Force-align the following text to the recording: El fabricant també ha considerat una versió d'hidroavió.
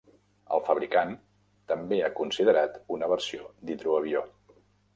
El 0.55 0.61
fabricant 0.69 1.11
també 1.73 2.01
ha 2.01 2.09
considerat 2.21 2.81
una 2.97 3.13
versió 3.15 3.49
d'hidroavió. 3.69 4.25